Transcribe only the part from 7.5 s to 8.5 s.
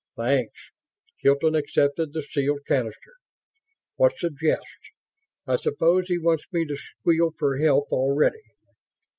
help already?